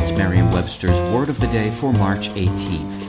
[0.00, 3.02] It's Merriam-Webster's Word of the Day for March 18th.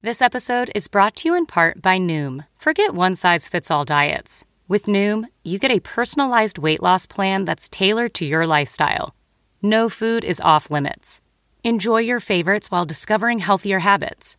[0.00, 2.46] This episode is brought to you in part by Noom.
[2.56, 4.46] Forget one-size-fits-all diets.
[4.66, 9.14] With Noom, you get a personalized weight loss plan that's tailored to your lifestyle.
[9.60, 11.20] No food is off limits.
[11.62, 14.38] Enjoy your favorites while discovering healthier habits.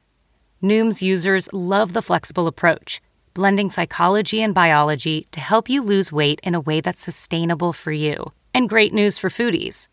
[0.63, 2.99] Noom's users love the flexible approach,
[3.35, 7.91] blending psychology and biology to help you lose weight in a way that's sustainable for
[7.91, 8.31] you.
[8.57, 9.87] And great news for foodies.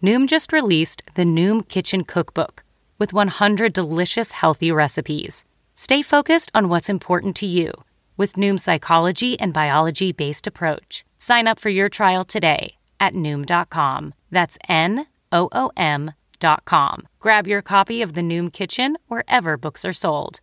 [0.00, 2.62] Noom just released the Noom Kitchen Cookbook
[2.96, 5.44] with 100 delicious healthy recipes.
[5.74, 7.72] Stay focused on what's important to you
[8.16, 11.04] with Noom's psychology and biology based approach.
[11.18, 14.14] Sign up for your trial today at Noom.com.
[14.30, 17.08] That's N O O M.com.
[17.18, 20.40] Grab your copy of the Noom Kitchen wherever books are sold.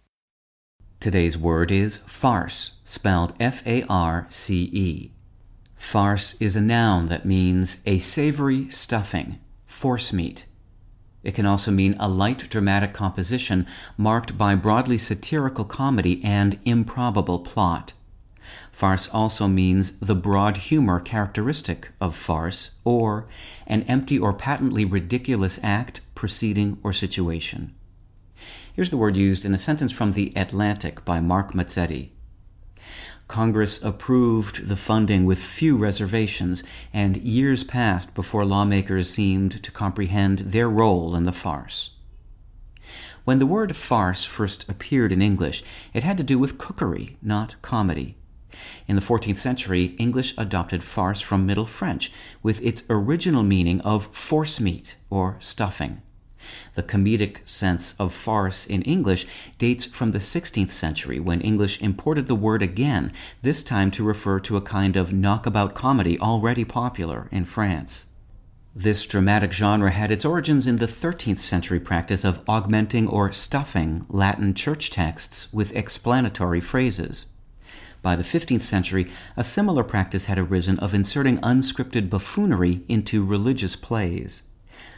[0.99, 5.11] Today's word is farce, spelled F A R C E.
[5.81, 10.45] Farce is a noun that means a savory stuffing, forcemeat.
[11.21, 17.39] It can also mean a light dramatic composition marked by broadly satirical comedy and improbable
[17.39, 17.91] plot.
[18.71, 23.27] Farce also means the broad humor characteristic of farce, or
[23.67, 27.73] an empty or patently ridiculous act, proceeding, or situation.
[28.73, 32.11] Here's the word used in a sentence from The Atlantic by Mark Mazzetti.
[33.31, 40.39] Congress approved the funding with few reservations, and years passed before lawmakers seemed to comprehend
[40.39, 41.91] their role in the farce.
[43.23, 45.63] When the word farce first appeared in English,
[45.93, 48.17] it had to do with cookery, not comedy.
[48.85, 52.11] In the 14th century, English adopted farce from Middle French,
[52.43, 56.01] with its original meaning of forcemeat or stuffing.
[56.75, 62.27] The comedic sense of farce in English dates from the 16th century when English imported
[62.27, 67.27] the word again, this time to refer to a kind of knockabout comedy already popular
[67.31, 68.07] in France.
[68.73, 74.05] This dramatic genre had its origins in the 13th century practice of augmenting or stuffing
[74.07, 77.27] Latin church texts with explanatory phrases.
[78.01, 83.75] By the 15th century, a similar practice had arisen of inserting unscripted buffoonery into religious
[83.75, 84.43] plays.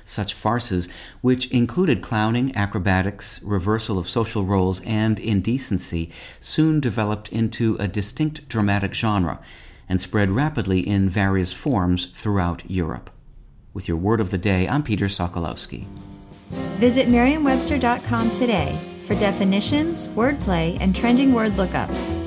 [0.05, 0.89] Such farces,
[1.21, 8.47] which included clowning, acrobatics, reversal of social roles, and indecency, soon developed into a distinct
[8.49, 9.39] dramatic genre
[9.87, 13.09] and spread rapidly in various forms throughout Europe.
[13.73, 15.85] With your word of the day, I'm Peter Sokolowski.
[16.77, 22.22] Visit Merriam-Webster.com today for definitions, wordplay, and trending word lookups.